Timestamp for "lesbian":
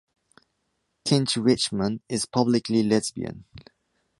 2.81-3.45